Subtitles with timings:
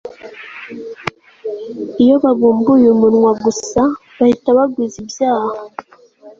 [2.03, 3.81] iyo babumbuye umunwa gusa,
[4.17, 5.51] bahita bagwiza ibyaha